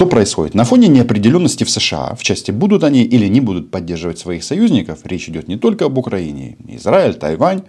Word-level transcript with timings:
Что 0.00 0.06
происходит? 0.06 0.54
На 0.54 0.64
фоне 0.64 0.88
неопределенности 0.88 1.64
в 1.64 1.68
США, 1.68 2.14
в 2.14 2.22
части 2.22 2.50
будут 2.50 2.84
они 2.84 3.02
или 3.02 3.26
не 3.26 3.42
будут 3.42 3.70
поддерживать 3.70 4.18
своих 4.18 4.44
союзников, 4.44 5.00
речь 5.04 5.28
идет 5.28 5.46
не 5.46 5.58
только 5.58 5.84
об 5.84 5.98
Украине, 5.98 6.56
Израиль, 6.68 7.16
Тайвань, 7.16 7.64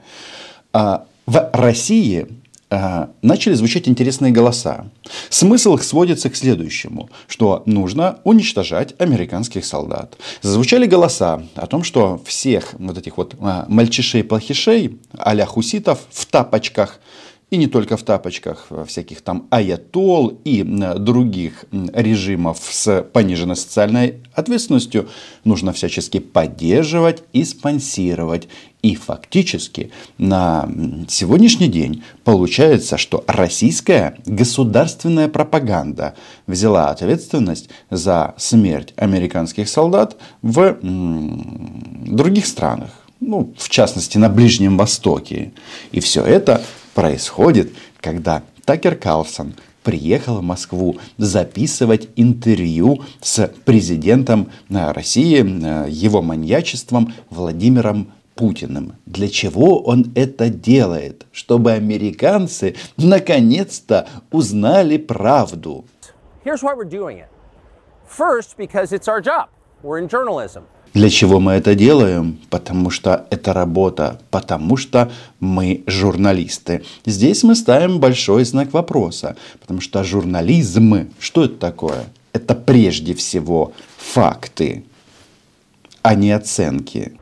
а 0.71 1.03
в 1.25 1.49
России 1.51 2.27
а, 2.69 3.09
начали 3.21 3.53
звучать 3.53 3.89
интересные 3.89 4.31
голоса. 4.31 4.85
Смысл 5.29 5.75
их 5.75 5.83
сводится 5.83 6.29
к 6.29 6.37
следующему, 6.37 7.09
что 7.27 7.63
нужно 7.65 8.19
уничтожать 8.23 8.95
американских 8.97 9.65
солдат. 9.65 10.17
Зазвучали 10.41 10.85
голоса 10.85 11.43
о 11.55 11.67
том, 11.67 11.83
что 11.83 12.21
всех 12.25 12.75
вот 12.79 12.97
этих 12.97 13.17
вот 13.17 13.35
а, 13.41 13.65
мальчишей-плохишей, 13.67 14.99
а 15.17 15.45
хуситов 15.45 15.99
в 16.09 16.25
тапочках– 16.27 17.01
и 17.51 17.57
не 17.57 17.67
только 17.67 17.97
в 17.97 18.03
тапочках, 18.03 18.67
всяких 18.87 19.21
там 19.21 19.45
аятол 19.49 20.39
и 20.45 20.63
других 20.63 21.65
режимов 21.71 22.59
с 22.61 23.03
пониженной 23.03 23.57
социальной 23.57 24.23
ответственностью 24.33 25.09
нужно 25.43 25.73
всячески 25.73 26.19
поддерживать 26.19 27.23
и 27.33 27.43
спонсировать. 27.43 28.47
И 28.81 28.95
фактически 28.95 29.91
на 30.17 30.67
сегодняшний 31.07 31.67
день 31.67 32.03
получается, 32.23 32.97
что 32.97 33.23
российская 33.27 34.15
государственная 34.25 35.27
пропаганда 35.27 36.15
взяла 36.47 36.89
ответственность 36.89 37.69
за 37.91 38.33
смерть 38.37 38.93
американских 38.95 39.67
солдат 39.69 40.15
в 40.41 40.77
других 40.81 42.47
странах 42.47 42.91
ну, 43.23 43.53
в 43.55 43.69
частности, 43.69 44.17
на 44.17 44.29
Ближнем 44.29 44.77
Востоке. 44.77 45.53
И 45.91 45.99
все 45.99 46.23
это 46.23 46.63
происходит, 46.93 47.73
когда 47.99 48.43
Такер 48.65 48.95
Карлсон 48.95 49.53
приехал 49.83 50.37
в 50.37 50.43
Москву 50.43 50.97
записывать 51.17 52.09
интервью 52.15 53.03
с 53.21 53.47
президентом 53.65 54.51
э, 54.69 54.91
России, 54.91 55.41
э, 55.43 55.89
его 55.89 56.21
маньячеством 56.21 57.13
Владимиром 57.29 58.13
Путиным. 58.35 58.95
Для 59.05 59.27
чего 59.27 59.81
он 59.81 60.11
это 60.15 60.49
делает? 60.49 61.25
Чтобы 61.31 61.73
американцы 61.73 62.75
наконец-то 62.97 64.07
узнали 64.31 64.97
правду. 64.97 65.85
Here's 66.45 66.63
why 66.63 66.73
we're 66.75 66.85
doing 66.89 67.17
it. 67.17 67.27
First, 68.07 68.57
because 68.57 68.91
it's 68.91 69.07
our 69.07 69.21
job. 69.21 69.49
We're 69.83 69.99
in 69.99 70.07
journalism. 70.07 70.63
Для 70.93 71.09
чего 71.09 71.39
мы 71.39 71.53
это 71.53 71.73
делаем? 71.73 72.37
Потому 72.49 72.89
что 72.89 73.25
это 73.29 73.53
работа, 73.53 74.19
потому 74.29 74.75
что 74.75 75.09
мы 75.39 75.83
журналисты. 75.87 76.83
Здесь 77.05 77.43
мы 77.43 77.55
ставим 77.55 77.99
большой 77.99 78.43
знак 78.43 78.73
вопроса, 78.73 79.37
потому 79.61 79.79
что 79.79 80.03
журнализм, 80.03 81.09
что 81.17 81.45
это 81.45 81.55
такое? 81.55 82.05
Это 82.33 82.55
прежде 82.55 83.13
всего 83.13 83.71
факты, 83.97 84.83
а 86.01 86.15
не 86.15 86.31
оценки. 86.31 87.13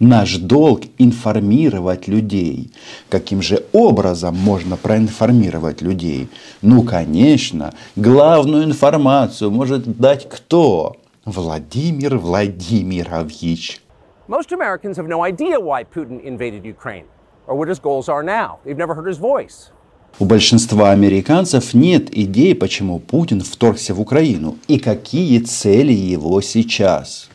Наш 0.00 0.36
долг 0.38 0.82
информировать 0.98 2.08
людей. 2.08 2.72
Каким 3.08 3.40
же 3.40 3.64
образом 3.72 4.36
можно 4.36 4.76
проинформировать 4.76 5.80
людей? 5.80 6.28
Ну, 6.60 6.82
конечно, 6.82 7.72
главную 7.94 8.64
информацию 8.64 9.52
может 9.52 9.96
дать 9.96 10.28
кто? 10.28 10.96
Владимир 11.24 12.18
Владимирович. 12.18 13.80
Most 14.28 14.52
Americans 14.52 14.96
have 14.96 15.08
no 15.08 15.22
idea 15.24 15.58
why 15.58 15.82
Putin 15.84 16.20
invaded 16.22 16.64
Ukraine 16.66 17.06
or 17.46 17.56
what 17.56 17.68
his 17.68 17.78
goals 17.78 18.08
are 18.08 18.22
now. 18.22 18.58
They've 18.64 18.76
never 18.76 18.94
heard 18.94 19.06
his 19.06 19.18
voice. 19.18 19.70
У 20.18 20.26
большинства 20.26 20.90
американцев 20.92 21.74
нет 21.74 22.08
идеи, 22.16 22.52
почему 22.52 23.00
Путин 23.00 23.40
вторгся 23.40 23.94
в 23.94 24.00
Украину 24.00 24.58
и 24.68 24.78
какие 24.78 25.38
цели 25.40 25.92
его 25.92 26.40
сейчас 26.40 27.28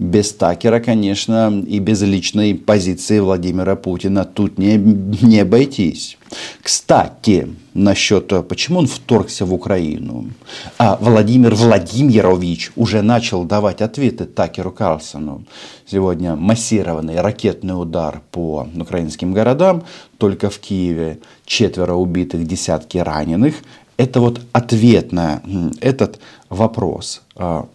без 0.00 0.32
Такера, 0.32 0.80
конечно, 0.80 1.62
и 1.66 1.78
без 1.78 2.00
личной 2.00 2.54
позиции 2.54 3.20
Владимира 3.20 3.76
Путина 3.76 4.24
тут 4.24 4.56
не, 4.56 4.78
не 4.78 5.40
обойтись. 5.40 6.16
Кстати, 6.62 7.54
насчет, 7.74 8.32
почему 8.48 8.78
он 8.78 8.86
вторгся 8.86 9.44
в 9.44 9.52
Украину. 9.52 10.30
А 10.78 10.96
Владимир 10.98 11.54
Владимирович 11.54 12.72
уже 12.76 13.02
начал 13.02 13.44
давать 13.44 13.82
ответы 13.82 14.24
Такеру 14.24 14.70
Карлсону. 14.70 15.44
Сегодня 15.86 16.34
массированный 16.34 17.20
ракетный 17.20 17.78
удар 17.78 18.22
по 18.30 18.66
украинским 18.74 19.34
городам. 19.34 19.82
Только 20.16 20.48
в 20.48 20.58
Киеве 20.60 21.18
четверо 21.44 21.92
убитых, 21.92 22.46
десятки 22.46 22.96
раненых. 22.96 23.56
Это 23.98 24.22
вот 24.22 24.40
ответ 24.52 25.12
на 25.12 25.42
этот 25.82 26.20
вопрос 26.48 27.20
а, 27.36 27.66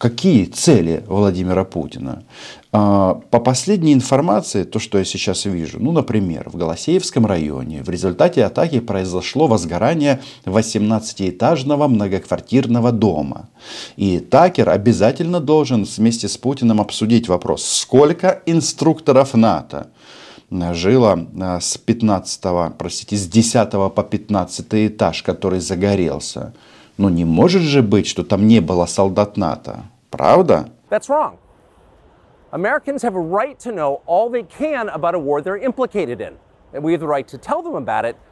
какие 0.00 0.46
цели 0.46 1.04
Владимира 1.08 1.64
Путина. 1.64 2.22
А, 2.72 3.20
по 3.30 3.38
последней 3.38 3.92
информации, 3.92 4.64
то, 4.64 4.78
что 4.78 4.96
я 4.96 5.04
сейчас 5.04 5.44
вижу, 5.44 5.78
ну, 5.78 5.92
например, 5.92 6.48
в 6.48 6.56
Голосеевском 6.56 7.26
районе 7.26 7.82
в 7.82 7.90
результате 7.90 8.46
атаки 8.46 8.80
произошло 8.80 9.46
возгорание 9.46 10.22
18-этажного 10.46 11.86
многоквартирного 11.86 12.92
дома. 12.92 13.50
И 13.96 14.20
Такер 14.20 14.70
обязательно 14.70 15.38
должен 15.38 15.84
вместе 15.84 16.28
с 16.28 16.38
Путиным 16.38 16.80
обсудить 16.80 17.28
вопрос, 17.28 17.62
сколько 17.62 18.40
инструкторов 18.46 19.34
НАТО 19.34 19.88
жило 20.72 21.26
а, 21.38 21.60
с 21.60 21.76
15, 21.76 22.76
простите, 22.78 23.16
с 23.16 23.28
10 23.28 23.70
по 23.70 24.02
15 24.02 24.66
этаж, 24.70 25.22
который 25.22 25.60
загорелся. 25.60 26.54
Но 26.96 27.08
не 27.08 27.24
может 27.24 27.62
же 27.62 27.82
быть, 27.82 28.06
что 28.06 28.24
там 28.24 28.46
не 28.46 28.60
было 28.60 28.86
солдат 28.86 29.36
НАТО. 29.36 29.84
Правда? 30.10 30.70
That's 30.90 31.08
wrong. 31.08 31.38
Americans 32.52 33.02
have 33.02 33.14
a 33.14 33.20
right 33.20 33.58
to 33.60 33.70
know 33.70 34.02
all 34.06 34.28
they 34.28 34.42
can 34.42 34.88
about 34.88 35.14
a 35.14 35.18
war 35.18 35.40
they're 35.40 35.56
implicated 35.56 36.20
in. 36.20 36.36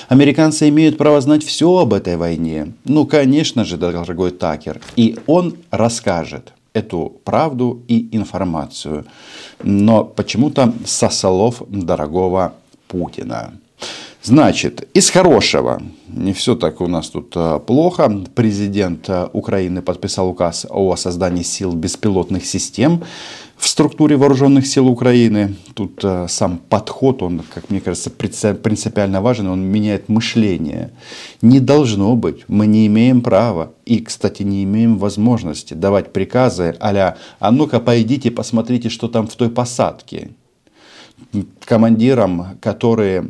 Американцы 0.09 0.69
имеют 0.69 0.97
право 0.97 1.21
знать 1.21 1.45
все 1.45 1.77
об 1.79 1.93
этой 1.93 2.17
войне. 2.17 2.73
Ну, 2.85 3.05
конечно 3.05 3.65
же, 3.65 3.77
дорогой 3.77 4.31
Такер. 4.31 4.81
И 4.95 5.19
он 5.27 5.57
расскажет 5.73 6.53
эту 6.73 7.21
правду 7.25 7.83
и 7.89 8.09
информацию. 8.17 9.07
Но 9.63 10.05
почему-то 10.05 10.73
со 10.85 11.09
слов 11.11 11.63
дорогого 11.69 12.55
Путина. 12.87 13.55
Значит, 14.23 14.89
из 14.95 15.11
хорошего. 15.11 15.81
Не 16.09 16.33
все 16.33 16.57
так 16.57 16.81
у 16.81 16.89
нас 16.89 17.09
тут 17.09 17.33
а, 17.37 17.59
плохо. 17.61 18.25
Президент 18.35 19.09
а, 19.09 19.31
Украины 19.33 19.81
подписал 19.81 20.29
указ 20.29 20.67
о 20.69 20.97
создании 20.97 21.45
сил 21.45 21.73
беспилотных 21.73 22.45
систем 22.45 23.05
в 23.57 23.69
структуре 23.69 24.17
вооруженных 24.17 24.67
сил 24.67 24.89
Украины. 24.89 25.55
Тут 25.75 26.01
а, 26.03 26.27
сам 26.29 26.59
подход, 26.59 27.23
он, 27.23 27.43
как 27.55 27.71
мне 27.71 27.81
кажется, 27.81 28.11
принципиально 28.11 29.23
важен, 29.23 29.47
он 29.47 29.61
меняет 29.63 30.09
мышление. 30.09 30.91
Не 31.41 31.61
должно 31.61 32.17
быть, 32.17 32.45
мы 32.49 32.67
не 32.67 32.89
имеем 32.89 33.21
права 33.21 33.73
и, 33.87 34.01
кстати, 34.01 34.43
не 34.43 34.65
имеем 34.65 34.99
возможности 34.99 35.75
давать 35.75 36.13
приказы 36.13 36.77
а 36.81 37.17
«А 37.39 37.51
ну-ка, 37.53 37.79
пойдите, 37.79 38.33
посмотрите, 38.33 38.89
что 38.89 39.07
там 39.07 39.29
в 39.29 39.37
той 39.37 39.49
посадке» 39.49 40.31
командирам, 41.65 42.59
которые, 42.61 43.25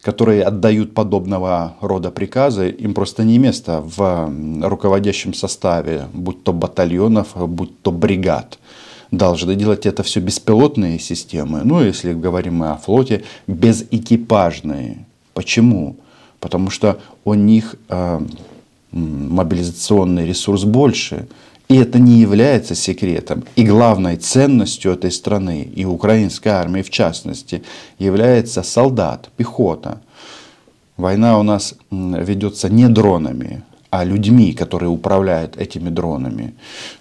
которые 0.00 0.44
отдают 0.44 0.94
подобного 0.94 1.76
рода 1.80 2.10
приказы, 2.10 2.70
им 2.70 2.94
просто 2.94 3.24
не 3.24 3.38
место 3.38 3.82
в 3.84 4.32
руководящем 4.62 5.34
составе, 5.34 6.06
будь 6.12 6.44
то 6.44 6.52
батальонов, 6.52 7.34
будь 7.34 7.80
то 7.82 7.90
бригад. 7.90 8.58
Должны 9.10 9.56
делать 9.56 9.84
это 9.84 10.02
все 10.02 10.20
беспилотные 10.20 10.98
системы. 10.98 11.60
Ну, 11.64 11.82
если 11.82 12.14
говорим 12.14 12.56
мы 12.56 12.70
о 12.70 12.76
флоте, 12.76 13.24
безэкипажные. 13.46 15.04
Почему? 15.34 15.96
Потому 16.40 16.70
что 16.70 16.98
у 17.24 17.34
них 17.34 17.76
э, 17.88 18.20
мобилизационный 18.92 20.26
ресурс 20.26 20.64
больше. 20.64 21.26
И 21.72 21.76
это 21.76 21.98
не 21.98 22.20
является 22.20 22.74
секретом. 22.74 23.44
И 23.56 23.64
главной 23.64 24.16
ценностью 24.16 24.92
этой 24.92 25.10
страны, 25.10 25.62
и 25.74 25.86
украинской 25.86 26.48
армии 26.48 26.82
в 26.82 26.90
частности, 26.90 27.62
является 27.98 28.62
солдат, 28.62 29.30
пехота. 29.38 30.02
Война 30.98 31.38
у 31.38 31.42
нас 31.42 31.74
ведется 31.90 32.68
не 32.68 32.88
дронами, 32.88 33.62
а 33.88 34.04
людьми, 34.04 34.52
которые 34.52 34.90
управляют 34.90 35.56
этими 35.56 35.88
дронами. 35.88 36.52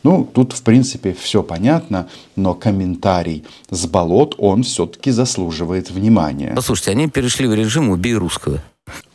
Ну, 0.04 0.24
тут, 0.24 0.54
в 0.54 0.62
принципе, 0.62 1.14
все 1.20 1.44
понятно, 1.44 2.08
но 2.38 2.54
комментарий 2.54 3.44
с 3.70 3.86
болот, 3.88 4.36
он 4.38 4.64
все-таки 4.64 5.12
заслуживает 5.12 5.92
внимания. 5.92 6.54
Послушайте, 6.56 6.92
они 6.92 7.10
перешли 7.10 7.46
в 7.46 7.54
режим 7.54 7.90
«убей 7.90 8.14
русского». 8.14 8.62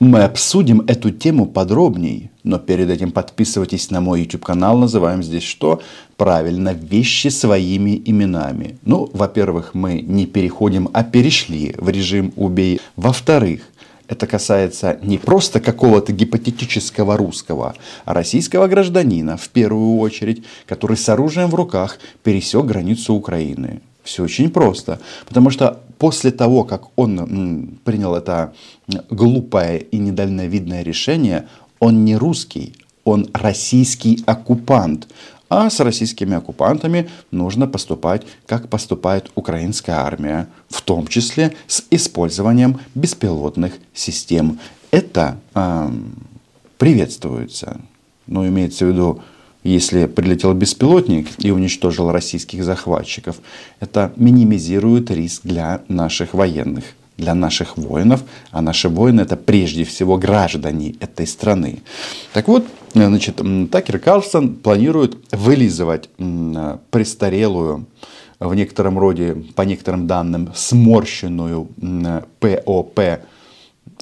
Мы 0.01 0.23
обсудим 0.23 0.83
эту 0.87 1.11
тему 1.11 1.47
подробнее, 1.47 2.31
но 2.47 2.59
перед 2.59 2.89
этим 2.89 3.11
подписывайтесь 3.11 3.91
на 3.91 4.01
мой 4.01 4.23
YouTube 4.23 4.45
канал, 4.45 4.79
называем 4.79 5.23
здесь 5.23 5.43
что? 5.43 5.83
Правильно, 6.17 6.73
вещи 6.73 7.29
своими 7.29 8.01
именами. 8.07 8.79
Ну, 8.85 9.11
во-первых, 9.13 9.75
мы 9.75 10.01
не 10.01 10.27
переходим, 10.27 10.89
а 10.93 11.03
перешли 11.03 11.75
в 11.77 11.89
режим 11.91 12.33
«убей». 12.37 12.81
Во-вторых, 12.97 13.63
Это 14.09 14.27
касается 14.27 14.99
не 15.03 15.19
просто 15.19 15.61
какого-то 15.61 16.13
гипотетического 16.13 17.17
русского, 17.17 17.75
а 18.05 18.15
российского 18.15 18.69
гражданина, 18.69 19.37
в 19.37 19.49
первую 19.49 19.99
очередь, 19.99 20.45
который 20.67 20.97
с 20.97 21.09
оружием 21.09 21.51
в 21.51 21.55
руках 21.55 21.99
пересек 22.23 22.65
границу 22.67 23.15
Украины. 23.15 23.81
Все 24.05 24.23
очень 24.23 24.51
просто. 24.51 25.01
Потому 25.27 25.51
что 25.51 25.81
после 25.99 26.31
того, 26.31 26.63
как 26.63 26.85
он 26.95 27.79
принял 27.85 28.15
это 28.15 28.55
глупое 29.11 29.81
и 29.81 29.99
недальновидное 29.99 30.85
решение, 30.85 31.49
он 31.79 32.05
не 32.05 32.17
русский, 32.17 32.75
он 33.05 33.29
российский 33.33 34.23
оккупант. 34.27 35.09
А 35.49 35.71
с 35.71 35.79
российскими 35.79 36.35
оккупантами 36.37 37.09
нужно 37.31 37.69
поступать, 37.69 38.27
как 38.47 38.69
поступает 38.69 39.31
украинская 39.37 39.97
армия, 39.97 40.49
в 40.69 40.83
том 40.83 41.07
числе 41.07 41.55
с 41.69 41.85
использованием 41.91 42.81
беспилотных 42.97 43.75
систем. 43.95 44.59
Это 44.91 45.39
э, 45.55 45.91
приветствуется. 46.79 47.81
Но 48.27 48.47
имеется 48.49 48.87
в 48.87 48.89
виду, 48.89 49.21
если 49.63 50.07
прилетел 50.07 50.53
беспилотник 50.53 51.29
и 51.39 51.53
уничтожил 51.53 52.11
российских 52.11 52.65
захватчиков, 52.65 53.37
это 53.79 54.13
минимизирует 54.17 55.13
риск 55.13 55.43
для 55.45 55.83
наших 55.87 56.35
военных 56.35 56.85
для 57.17 57.35
наших 57.35 57.77
воинов, 57.77 58.23
а 58.51 58.61
наши 58.61 58.89
воины 58.89 59.23
это 59.23 59.37
прежде 59.37 59.85
всего 59.85 60.19
граждане 60.19 60.95
этой 61.01 61.27
страны. 61.27 61.83
Так 62.33 62.49
вот, 62.49 62.67
значит, 62.95 63.41
Такер 63.71 63.99
Карлсон 63.99 64.55
планирует 64.57 65.17
вылизывать 65.33 66.11
престарелую, 66.91 67.87
в 68.39 68.55
некотором 68.55 68.99
роде, 68.99 69.35
по 69.55 69.63
некоторым 69.63 70.07
данным, 70.07 70.51
сморщенную 70.55 71.69
ПОП 72.39 73.01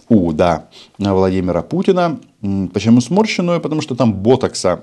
у, 0.09 0.33
да, 0.33 0.67
Владимира 0.99 1.63
Путина. 1.63 2.19
Почему 2.41 3.01
сморщенную? 3.01 3.61
Потому 3.61 3.81
что 3.81 3.95
там 3.95 4.13
ботокса 4.13 4.83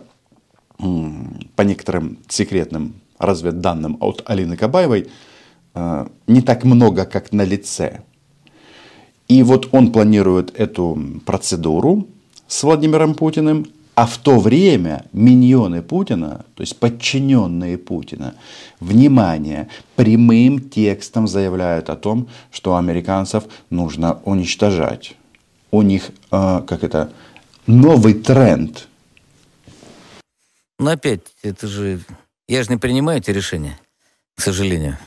по 0.77 1.61
некоторым 1.61 2.17
секретным 2.27 2.95
разведданным 3.19 3.97
от 3.99 4.23
Алины 4.25 4.57
Кабаевой 4.57 5.09
э, 5.75 6.07
не 6.25 6.41
так 6.41 6.63
много, 6.63 7.05
как 7.05 7.31
на 7.31 7.43
лице. 7.43 8.01
И 9.31 9.43
вот 9.43 9.69
он 9.71 9.93
планирует 9.93 10.59
эту 10.59 11.21
процедуру 11.25 12.05
с 12.49 12.63
Владимиром 12.63 13.15
Путиным, 13.15 13.65
а 13.95 14.05
в 14.05 14.17
то 14.17 14.41
время 14.41 15.05
миньоны 15.13 15.81
Путина, 15.81 16.43
то 16.53 16.61
есть 16.61 16.77
подчиненные 16.77 17.77
Путина, 17.77 18.35
внимание, 18.81 19.69
прямым 19.95 20.59
текстом 20.59 21.29
заявляют 21.29 21.89
о 21.89 21.95
том, 21.95 22.27
что 22.51 22.75
американцев 22.75 23.45
нужно 23.69 24.19
уничтожать. 24.25 25.15
У 25.71 25.81
них, 25.81 26.09
э, 26.31 26.61
как 26.67 26.83
это, 26.83 27.13
новый 27.67 28.15
тренд. 28.15 28.89
Но 30.77 30.91
опять, 30.91 31.21
это 31.41 31.67
же... 31.67 32.01
Я 32.49 32.63
же 32.63 32.69
не 32.69 32.77
принимаю 32.77 33.19
эти 33.19 33.31
решения, 33.31 33.79
к 34.35 34.41
сожалению. 34.41 34.97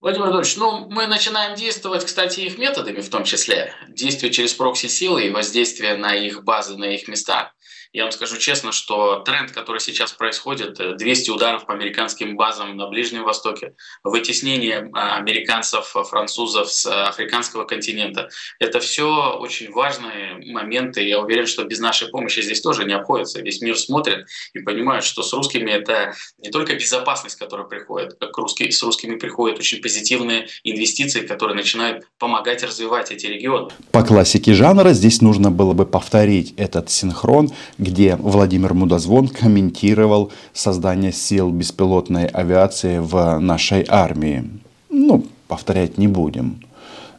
Владимир 0.00 0.26
Владимирович, 0.26 0.56
ну, 0.56 0.88
мы 0.88 1.08
начинаем 1.08 1.56
действовать, 1.56 2.04
кстати, 2.04 2.40
их 2.40 2.56
методами 2.56 3.00
в 3.00 3.08
том 3.08 3.24
числе. 3.24 3.74
Действие 3.88 4.32
через 4.32 4.54
прокси-силы 4.54 5.26
и 5.26 5.30
воздействие 5.30 5.96
на 5.96 6.14
их 6.14 6.44
базы, 6.44 6.76
на 6.76 6.84
их 6.84 7.08
места. 7.08 7.52
Я 7.92 8.04
вам 8.04 8.12
скажу 8.12 8.36
честно, 8.36 8.72
что 8.72 9.20
тренд, 9.20 9.50
который 9.52 9.80
сейчас 9.80 10.12
происходит, 10.12 10.96
200 10.98 11.30
э, 11.30 11.32
ударов 11.32 11.66
по 11.66 11.72
американским 11.72 12.36
базам 12.36 12.76
на 12.76 12.86
Ближнем 12.88 13.24
Востоке, 13.24 13.74
вытеснение 14.04 14.90
а, 14.92 15.16
американцев, 15.16 15.94
французов 16.08 16.70
с 16.70 16.86
африканского 17.08 17.64
континента, 17.64 18.28
это 18.60 18.80
все 18.80 19.36
очень 19.38 19.70
важные 19.72 20.34
моменты. 20.52 21.02
Я 21.06 21.20
уверен, 21.20 21.46
что 21.46 21.64
без 21.64 21.78
нашей 21.78 22.08
помощи 22.08 22.40
здесь 22.40 22.60
тоже 22.60 22.84
не 22.84 22.92
обходится. 22.92 23.40
Весь 23.40 23.62
мир 23.62 23.78
смотрит 23.78 24.26
и 24.52 24.58
понимает, 24.58 25.04
что 25.04 25.22
с 25.22 25.32
русскими 25.32 25.70
это 25.70 26.14
не 26.38 26.50
только 26.50 26.74
безопасность, 26.74 27.36
которая 27.38 27.66
приходит, 27.66 28.16
как 28.20 28.36
русские, 28.36 28.70
с 28.70 28.82
русскими 28.82 29.16
приходят 29.16 29.58
очень 29.58 29.80
позитивные 29.80 30.48
инвестиции, 30.62 31.26
которые 31.26 31.56
начинают 31.56 32.04
помогать 32.18 32.62
развивать 32.62 33.10
эти 33.10 33.26
регионы. 33.26 33.70
По 33.92 34.02
классике 34.02 34.52
жанра 34.52 34.92
здесь 34.92 35.22
нужно 35.22 35.50
было 35.50 35.72
бы 35.72 35.86
повторить 35.86 36.54
этот 36.56 36.90
синхрон 36.90 37.50
где 37.78 38.16
Владимир 38.16 38.74
Мудозвон 38.74 39.28
комментировал 39.28 40.32
создание 40.52 41.12
сил 41.12 41.50
беспилотной 41.50 42.26
авиации 42.26 42.98
в 42.98 43.38
нашей 43.38 43.84
армии. 43.88 44.44
Ну, 44.90 45.24
повторять 45.46 45.96
не 45.96 46.08
будем. 46.08 46.60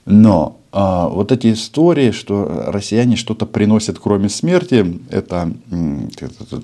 Но 0.05 0.57
а, 0.71 1.07
вот 1.07 1.31
эти 1.31 1.53
истории, 1.53 2.11
что 2.11 2.65
россияне 2.67 3.15
что-то 3.15 3.45
приносят 3.45 3.99
кроме 3.99 4.29
смерти, 4.29 4.99
это, 5.09 5.51
это, 6.19 6.61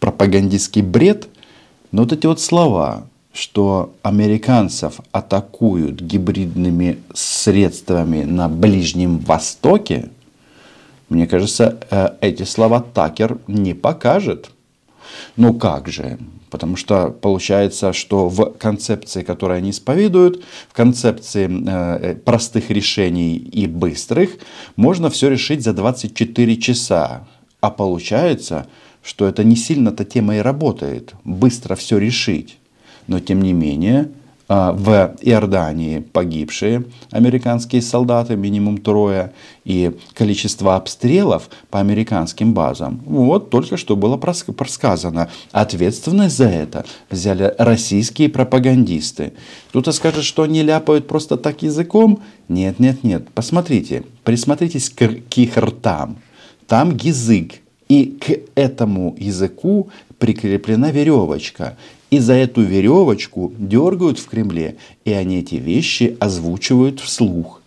пропагандистский 0.00 0.82
бред. 0.82 1.28
Но 1.92 2.02
вот 2.02 2.12
эти 2.12 2.26
вот 2.26 2.40
слова, 2.40 3.06
что 3.32 3.94
американцев 4.02 5.00
атакуют 5.12 6.00
гибридными 6.00 6.98
средствами 7.14 8.24
на 8.24 8.48
Ближнем 8.48 9.18
Востоке, 9.18 10.10
мне 11.08 11.26
кажется, 11.26 11.78
э, 11.90 12.10
эти 12.20 12.44
слова 12.44 12.80
Такер 12.80 13.38
не 13.46 13.74
покажет. 13.74 14.50
Ну 15.36 15.54
как 15.54 15.88
же? 15.88 16.18
Потому 16.50 16.76
что 16.76 17.10
получается, 17.10 17.92
что 17.92 18.28
в 18.28 18.52
концепции, 18.58 19.22
которую 19.22 19.58
они 19.58 19.70
исповедуют, 19.70 20.44
в 20.68 20.72
концепции 20.72 21.48
э, 21.50 22.14
простых 22.14 22.70
решений 22.70 23.36
и 23.36 23.66
быстрых, 23.66 24.38
можно 24.76 25.10
все 25.10 25.28
решить 25.28 25.62
за 25.62 25.72
24 25.72 26.56
часа. 26.56 27.26
А 27.60 27.70
получается, 27.70 28.66
что 29.02 29.26
это 29.26 29.44
не 29.44 29.56
сильно-то 29.56 30.04
тема 30.04 30.36
и 30.36 30.40
работает. 30.40 31.14
Быстро 31.24 31.74
все 31.74 31.98
решить. 31.98 32.58
Но 33.06 33.20
тем 33.20 33.42
не 33.42 33.52
менее, 33.52 34.10
в 34.48 35.16
Иордании 35.22 36.00
погибшие 36.00 36.84
американские 37.10 37.80
солдаты, 37.80 38.36
минимум 38.36 38.78
трое, 38.78 39.32
и 39.64 39.92
количество 40.12 40.76
обстрелов 40.76 41.48
по 41.70 41.80
американским 41.80 42.52
базам. 42.52 43.00
Вот 43.06 43.50
только 43.50 43.76
что 43.76 43.96
было 43.96 44.16
просказано. 44.16 45.30
Ответственность 45.52 46.36
за 46.36 46.48
это 46.48 46.84
взяли 47.10 47.54
российские 47.58 48.28
пропагандисты. 48.28 49.32
Кто-то 49.70 49.92
скажет, 49.92 50.24
что 50.24 50.42
они 50.42 50.62
ляпают 50.62 51.08
просто 51.08 51.36
так 51.36 51.62
языком. 51.62 52.20
Нет, 52.48 52.78
нет, 52.78 53.02
нет. 53.02 53.28
Посмотрите, 53.30 54.04
присмотритесь 54.22 54.90
к, 54.90 55.08
к 55.30 55.38
их 55.38 55.56
ртам. 55.56 56.18
Там 56.66 56.96
язык. 56.96 57.54
И 57.88 58.06
к 58.06 58.40
этому 58.54 59.14
языку 59.18 59.90
прикреплена 60.18 60.90
веревочка. 60.90 61.76
И 62.14 62.20
за 62.20 62.34
эту 62.34 62.62
веревочку 62.62 63.52
дергают 63.58 64.20
в 64.20 64.28
Кремле, 64.28 64.76
и 65.04 65.10
они 65.10 65.40
эти 65.40 65.56
вещи 65.56 66.16
озвучивают 66.20 67.00
вслух. 67.00 67.60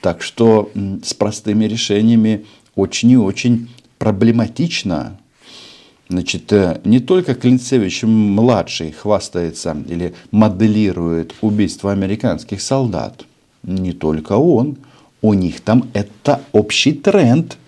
Так 0.00 0.22
что 0.22 0.70
с 1.02 1.12
простыми 1.12 1.66
решениями 1.66 2.46
очень 2.76 3.10
и 3.10 3.18
очень 3.18 3.68
проблематично. 3.98 5.18
Значит, 6.08 6.50
э, 6.54 6.80
не 6.84 6.98
только 6.98 7.34
Клинцевич-младший 7.34 8.92
хвастается 8.92 9.76
или 9.86 10.14
моделирует 10.30 11.34
убийство 11.42 11.92
американских 11.92 12.62
солдат. 12.62 13.26
Не 13.62 13.92
только 13.92 14.32
он. 14.32 14.78
У 15.20 15.34
них 15.34 15.60
там 15.60 15.90
это 15.92 16.40
общий 16.52 16.92
тренд. 16.92 17.58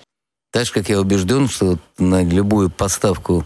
Так 0.51 0.71
как 0.71 0.89
я 0.89 0.99
убежден, 0.99 1.47
что 1.47 1.79
на 1.99 2.25
любую 2.25 2.71
поставку 2.71 3.45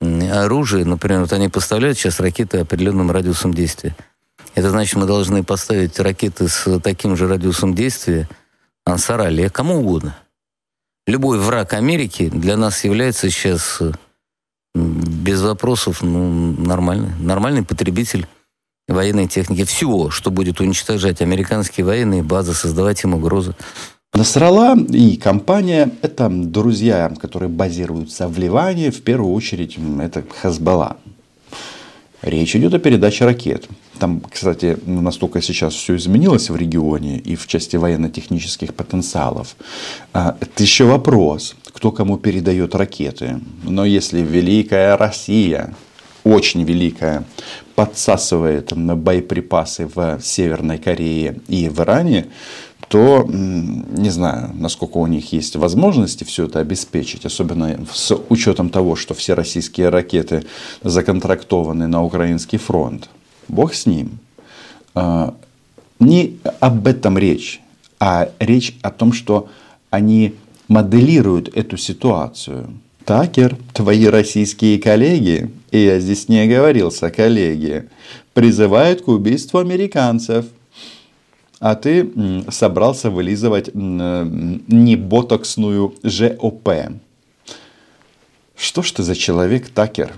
оружие, 0.00 0.84
например, 0.84 1.22
вот 1.22 1.32
они 1.32 1.48
поставляют 1.48 1.98
сейчас 1.98 2.20
ракеты 2.20 2.58
определенным 2.58 3.10
радиусом 3.10 3.52
действия. 3.52 3.96
Это 4.54 4.70
значит, 4.70 4.96
мы 4.96 5.06
должны 5.06 5.44
поставить 5.44 5.98
ракеты 6.00 6.48
с 6.48 6.80
таким 6.80 7.16
же 7.16 7.28
радиусом 7.28 7.74
действия 7.74 8.28
Ансар 8.84 9.20
кому 9.50 9.80
угодно. 9.80 10.16
Любой 11.06 11.38
враг 11.38 11.74
Америки 11.74 12.28
для 12.28 12.56
нас 12.56 12.84
является 12.84 13.30
сейчас 13.30 13.80
без 14.74 15.42
вопросов 15.42 16.02
ну, 16.02 16.52
нормальный, 16.58 17.10
нормальный 17.18 17.64
потребитель 17.64 18.26
военной 18.86 19.26
техники. 19.26 19.64
Всего, 19.64 20.10
что 20.10 20.30
будет 20.30 20.60
уничтожать 20.60 21.20
американские 21.20 21.84
военные 21.84 22.22
базы, 22.22 22.54
создавать 22.54 23.02
им 23.04 23.14
угрозы. 23.14 23.54
Насрала 24.14 24.76
и 24.76 25.16
компания– 25.16 25.90
это 26.02 26.28
друзья, 26.28 27.12
которые 27.20 27.50
базируются 27.50 28.26
в 28.26 28.38
Ливане. 28.38 28.90
В 28.90 29.02
первую 29.02 29.34
очередь 29.34 29.78
это 30.00 30.24
Хазбалла. 30.40 30.96
Речь 32.22 32.56
идет 32.56 32.74
о 32.74 32.78
передаче 32.78 33.26
ракет. 33.26 33.68
Там, 33.98 34.20
кстати, 34.20 34.76
настолько 34.86 35.40
сейчас 35.40 35.74
все 35.74 35.94
изменилось 35.96 36.50
в 36.50 36.56
регионе 36.56 37.18
и 37.18 37.36
в 37.36 37.46
части 37.46 37.76
военно-технических 37.76 38.74
потенциалов. 38.74 39.56
А, 40.12 40.36
это 40.40 40.62
еще 40.62 40.84
вопрос, 40.84 41.54
кто 41.64 41.92
кому 41.92 42.16
передает 42.16 42.74
ракеты. 42.74 43.40
Но 43.62 43.84
если 43.84 44.20
Великая 44.20 44.96
Россия, 44.96 45.74
очень 46.24 46.64
великая, 46.64 47.24
подсасывает 47.74 48.72
боеприпасы 48.72 49.88
в 49.92 50.18
Северной 50.20 50.78
Корее 50.78 51.40
и 51.46 51.68
в 51.68 51.80
Иране, 51.80 52.26
то 52.88 53.26
не 53.28 54.08
знаю, 54.08 54.50
насколько 54.54 54.96
у 54.96 55.06
них 55.06 55.32
есть 55.32 55.56
возможности 55.56 56.24
все 56.24 56.46
это 56.46 56.60
обеспечить, 56.60 57.26
особенно 57.26 57.78
с 57.92 58.16
учетом 58.30 58.70
того, 58.70 58.96
что 58.96 59.14
все 59.14 59.34
российские 59.34 59.90
ракеты 59.90 60.44
законтрактованы 60.82 61.86
на 61.86 62.02
украинский 62.02 62.58
фронт. 62.58 63.10
Бог 63.46 63.74
с 63.74 63.84
ним. 63.86 64.18
А, 64.94 65.34
не 66.00 66.38
об 66.60 66.86
этом 66.86 67.18
речь, 67.18 67.60
а 68.00 68.30
речь 68.38 68.76
о 68.82 68.90
том, 68.90 69.12
что 69.12 69.48
они 69.90 70.34
моделируют 70.68 71.54
эту 71.54 71.76
ситуацию. 71.76 72.70
Такер, 73.04 73.56
твои 73.74 74.06
российские 74.06 74.78
коллеги, 74.78 75.50
и 75.70 75.78
я 75.78 75.98
здесь 75.98 76.28
не 76.28 76.40
оговорился, 76.40 77.10
коллеги, 77.10 77.88
призывают 78.32 79.02
к 79.02 79.08
убийству 79.08 79.58
американцев– 79.58 80.46
а 81.60 81.74
ты 81.74 82.10
собрался 82.50 83.10
вылизывать 83.10 83.74
неботоксную 83.74 85.94
ЖОП. 86.02 86.68
Что 88.56 88.82
ж 88.82 88.92
ты 88.92 89.02
за 89.02 89.14
человек, 89.14 89.68
Такер? 89.70 90.14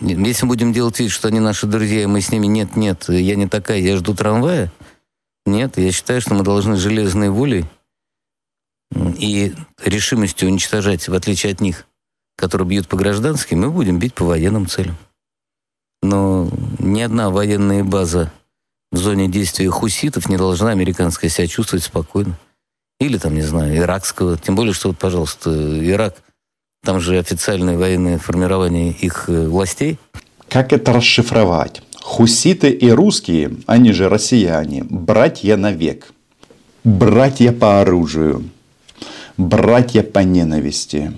Если 0.00 0.46
будем 0.46 0.72
делать 0.72 1.00
вид, 1.00 1.10
что 1.10 1.28
они 1.28 1.40
наши 1.40 1.66
друзья, 1.66 2.06
мы 2.06 2.20
с 2.20 2.30
ними 2.30 2.46
нет, 2.46 2.76
нет, 2.76 3.06
я 3.08 3.34
не 3.34 3.48
такая, 3.48 3.80
я 3.80 3.96
жду 3.96 4.14
трамвая. 4.14 4.70
Нет, 5.44 5.78
я 5.78 5.90
считаю, 5.90 6.20
что 6.20 6.34
мы 6.34 6.44
должны 6.44 6.76
железной 6.76 7.30
волей 7.30 7.64
и 9.18 9.54
решимостью 9.84 10.48
уничтожать, 10.48 11.08
в 11.08 11.14
отличие 11.14 11.52
от 11.52 11.60
них, 11.60 11.86
которые 12.36 12.68
бьют 12.68 12.86
по 12.86 12.96
гражданским, 12.96 13.60
мы 13.60 13.70
будем 13.70 13.98
бить 13.98 14.14
по 14.14 14.24
военным 14.24 14.66
целям. 14.66 14.96
Но 16.02 16.48
ни 16.78 17.00
одна 17.00 17.30
военная 17.30 17.82
база 17.82 18.32
в 18.90 18.96
зоне 18.96 19.28
действия 19.28 19.68
хуситов 19.70 20.28
не 20.28 20.36
должна 20.36 20.70
американская 20.70 21.30
себя 21.30 21.46
чувствовать 21.46 21.84
спокойно. 21.84 22.38
Или 23.00 23.18
там, 23.18 23.34
не 23.34 23.42
знаю, 23.42 23.76
иракского. 23.76 24.38
Тем 24.38 24.56
более, 24.56 24.72
что 24.72 24.88
вот, 24.88 24.98
пожалуйста, 24.98 25.50
Ирак, 25.50 26.16
там 26.82 27.00
же 27.00 27.18
официальное 27.18 27.76
военное 27.76 28.18
формирование 28.18 28.92
их 28.92 29.28
э, 29.28 29.46
властей. 29.46 29.98
Как 30.48 30.72
это 30.72 30.92
расшифровать? 30.92 31.82
Хуситы 32.00 32.70
и 32.70 32.90
русские, 32.90 33.56
они 33.66 33.92
же 33.92 34.08
россияне, 34.08 34.82
братья 34.82 35.56
навек. 35.56 36.12
Братья 36.82 37.52
по 37.52 37.80
оружию. 37.82 38.48
Братья 39.36 40.02
по 40.02 40.20
ненависти. 40.20 41.12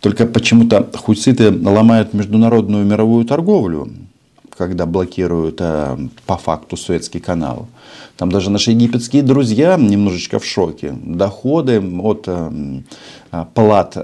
Только 0.00 0.26
почему-то 0.26 0.90
хуситы 0.94 1.50
ломают 1.50 2.12
международную 2.12 2.84
мировую 2.84 3.24
торговлю 3.24 3.88
когда 4.58 4.86
блокируют 4.86 5.60
э, 5.60 5.96
по 6.26 6.36
факту 6.36 6.76
Суэцкий 6.76 7.20
канал. 7.20 7.68
Там 8.16 8.30
даже 8.30 8.50
наши 8.50 8.72
египетские 8.72 9.22
друзья 9.22 9.76
немножечко 9.76 10.38
в 10.38 10.44
шоке. 10.44 10.92
Доходы 10.92 11.80
от 11.80 12.24
э, 12.26 12.82
плат 13.54 13.96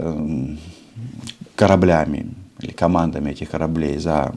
кораблями 1.57 2.27
или 2.61 2.73
командами 2.73 3.31
этих 3.31 3.51
кораблей 3.51 3.99
за 3.99 4.35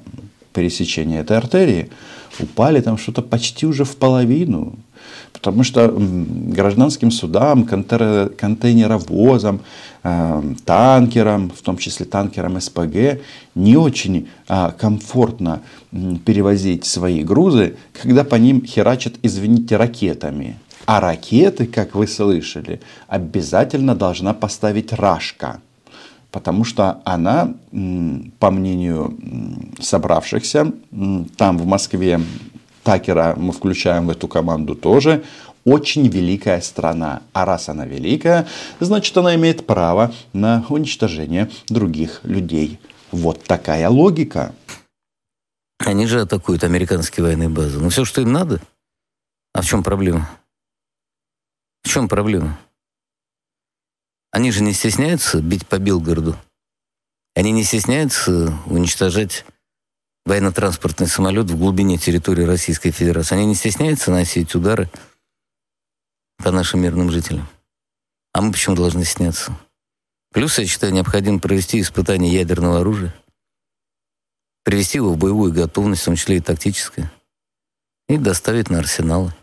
пересечение 0.58 1.20
этой 1.20 1.38
артерии 1.38 1.92
упали 2.40 2.82
там 2.82 2.98
что-то 2.98 3.22
почти 3.22 3.68
уже 3.68 3.84
в 3.84 3.96
половину. 3.96 4.74
Потому 5.32 5.64
что 5.64 5.94
гражданским 5.96 7.12
судам, 7.12 7.64
контейнеровозам, 7.66 9.60
э, 10.04 10.44
танкерам, 10.66 11.52
в 11.52 11.62
том 11.62 11.78
числе 11.78 12.08
танкерам 12.08 12.60
СПГ, 12.60 13.22
не 13.54 13.78
очень 13.78 14.30
а, 14.48 14.72
комфортно 14.72 15.62
перевозить 16.26 16.86
свои 16.86 17.24
грузы, 17.24 17.76
когда 18.02 18.24
по 18.24 18.36
ним 18.36 18.66
херачат, 18.66 19.14
извините, 19.22 19.78
ракетами. 19.78 20.58
А 20.88 21.00
ракеты, 21.00 21.68
как 21.68 21.94
вы 21.94 22.08
слышали, 22.08 22.80
обязательно 23.08 23.94
должна 23.94 24.34
поставить 24.34 24.92
Рашка. 24.92 25.62
Потому 26.38 26.64
что 26.66 27.02
она, 27.04 27.56
по 28.38 28.52
мнению 28.52 29.18
собравшихся, 29.80 30.72
там 31.36 31.58
в 31.58 31.66
Москве 31.66 32.22
Такера 32.84 33.34
мы 33.36 33.52
включаем 33.52 34.06
в 34.06 34.12
эту 34.12 34.28
команду 34.28 34.76
тоже, 34.76 35.24
очень 35.66 36.08
великая 36.08 36.62
страна. 36.62 37.24
А 37.34 37.44
раз 37.44 37.70
она 37.70 37.88
великая, 37.88 38.46
значит 38.80 39.18
она 39.18 39.34
имеет 39.34 39.66
право 39.66 40.14
на 40.34 40.64
уничтожение 40.70 41.50
других 41.70 42.20
людей. 42.24 42.80
Вот 43.12 43.44
такая 43.44 43.90
логика. 43.90 44.54
Они 45.80 46.06
же 46.06 46.22
атакуют 46.22 46.64
американские 46.64 47.26
военные 47.26 47.50
базы. 47.50 47.80
Ну 47.80 47.90
все, 47.90 48.06
что 48.06 48.22
им 48.22 48.32
надо. 48.32 48.62
А 49.56 49.64
в 49.64 49.66
чем 49.66 49.82
проблема? 49.82 50.30
В 51.82 51.90
чем 51.90 52.08
проблема? 52.08 52.60
Они 54.38 54.52
же 54.52 54.62
не 54.62 54.72
стесняются 54.72 55.42
бить 55.42 55.66
по 55.66 55.80
Белгороду. 55.80 56.38
Они 57.34 57.52
не 57.52 57.64
стесняются 57.64 58.56
уничтожать 58.68 59.44
военно-транспортный 60.28 61.08
самолет 61.08 61.50
в 61.50 61.58
глубине 61.58 61.98
территории 61.98 62.44
Российской 62.44 62.92
Федерации. 62.92 63.34
Они 63.34 63.48
не 63.48 63.56
стесняются 63.56 64.12
носить 64.12 64.54
удары 64.54 64.92
по 66.38 66.52
нашим 66.52 66.82
мирным 66.82 67.10
жителям. 67.10 67.48
А 68.32 68.44
мы 68.44 68.52
почему 68.52 68.76
должны 68.76 69.06
стесняться? 69.06 69.58
Плюс, 70.32 70.60
я 70.60 70.68
считаю, 70.68 70.94
необходимо 70.94 71.40
провести 71.40 71.82
испытание 71.82 72.32
ядерного 72.32 72.82
оружия, 72.82 73.16
привести 74.64 75.00
его 75.00 75.14
в 75.14 75.18
боевую 75.18 75.52
готовность, 75.52 76.04
в 76.04 76.06
том 76.06 76.16
числе 76.16 76.38
и 76.38 76.42
тактическое, 76.42 77.12
и 78.08 78.20
доставить 78.20 78.70
на 78.70 78.78
арсеналы. 78.78 79.34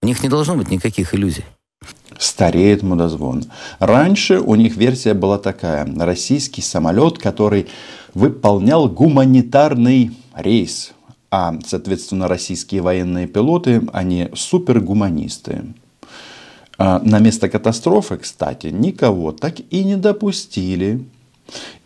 У 0.00 0.06
них 0.06 0.22
не 0.22 0.30
должно 0.30 0.56
быть 0.56 0.70
никаких 0.70 1.12
иллюзий. 1.12 1.44
Стареет 2.18 2.82
мудозвон. 2.82 3.44
Раньше 3.78 4.40
у 4.40 4.54
них 4.54 4.76
версия 4.76 5.14
была 5.14 5.38
такая. 5.38 5.86
Российский 5.96 6.62
самолет, 6.62 7.18
который 7.18 7.68
выполнял 8.14 8.88
гуманитарный 8.88 10.12
рейс. 10.34 10.92
А, 11.30 11.58
соответственно, 11.66 12.28
российские 12.28 12.82
военные 12.82 13.26
пилоты, 13.26 13.82
они 13.92 14.28
супергуманисты. 14.34 15.64
А, 16.78 16.98
на 16.98 17.18
место 17.20 17.48
катастрофы, 17.48 18.18
кстати, 18.18 18.66
никого 18.66 19.32
так 19.32 19.54
и 19.70 19.84
не 19.84 19.96
допустили. 19.96 21.04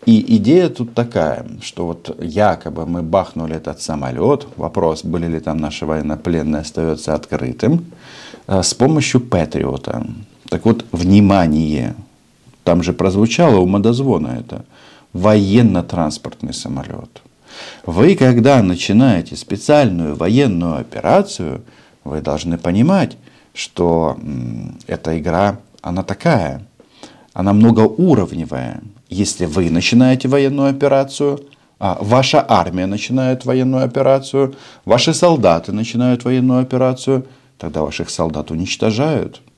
И 0.05 0.37
идея 0.37 0.69
тут 0.69 0.95
такая, 0.95 1.47
что 1.61 1.87
вот 1.87 2.17
якобы 2.23 2.87
мы 2.87 3.03
бахнули 3.03 3.57
этот 3.57 3.81
самолет, 3.81 4.47
вопрос, 4.57 5.05
были 5.05 5.27
ли 5.27 5.41
там 5.41 5.59
наши 5.59 5.85
военнопленные, 5.87 6.61
остается 6.61 7.15
открытым, 7.15 7.87
с 8.47 8.75
помощью 8.75 9.21
Патриота. 9.21 10.07
Так 10.49 10.65
вот, 10.65 10.85
внимание, 10.93 11.95
там 12.65 12.83
же 12.83 12.93
прозвучало 12.93 13.59
у 13.59 13.67
модозвона 13.67 14.39
это– 14.39 14.65
военно-транспортный 15.13 16.53
самолет. 16.53 17.23
Вы, 17.87 18.17
когда 18.17 18.63
начинаете 18.63 19.37
специальную 19.37 20.15
военную 20.15 20.79
операцию, 20.79 21.63
вы 22.05 22.21
должны 22.21 22.59
понимать, 22.59 23.17
что 23.55 24.19
эта 24.87 25.19
игра, 25.19 25.59
она 25.81 26.03
такая, 26.03 26.63
она 27.33 27.53
многоуровневая. 27.53 28.83
Если 29.09 29.47
вы 29.47 29.71
начинаете 29.71 30.29
военную 30.29 30.69
операцию, 30.69 31.41
а 31.79 31.99
ваша 32.01 32.45
армия 32.47 32.87
начинает 32.87 33.45
военную 33.45 33.85
операцию, 33.85 34.55
ваши 34.85 35.15
солдаты 35.15 35.73
начинают 35.73 36.25
военную 36.25 36.61
операцию, 36.61 37.25
тогда 37.59 37.83
ваших 37.83 38.11
солдат 38.11 38.51
уничтожают– 38.51 39.43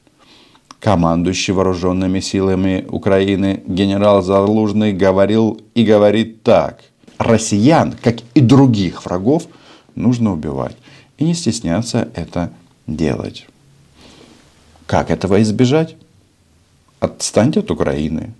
командующий 0.80 1.52
вооруженными 1.52 2.20
силами 2.20 2.86
Украины 2.88 3.62
генерал 3.66 4.22
Залужный 4.22 4.92
говорил 4.92 5.60
и 5.74 5.84
говорит 5.84 6.42
так. 6.42 6.80
Россиян, 7.18 7.94
как 8.00 8.16
и 8.34 8.40
других 8.40 9.04
врагов, 9.04 9.46
нужно 9.94 10.32
убивать. 10.32 10.76
И 11.18 11.24
не 11.24 11.34
стесняться 11.34 12.08
это 12.14 12.52
делать. 12.86 13.46
Как 14.86 15.10
этого 15.10 15.42
избежать? 15.42 15.96
Отстаньте 17.00 17.60
от 17.60 17.70
Украины. 17.70 18.32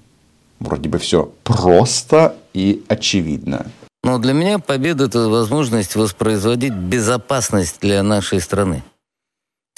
Вроде 0.61 0.89
бы 0.89 0.99
все 0.99 1.33
просто 1.43 2.37
и 2.55 2.85
очевидно. 2.89 3.67
Но 4.05 4.19
для 4.19 4.33
меня 4.33 4.59
победа– 4.59 5.05
это 5.07 5.29
возможность 5.29 5.97
воспроизводить 5.97 6.73
безопасность 6.73 7.81
для 7.81 8.03
нашей 8.03 8.41
страны. 8.41 8.83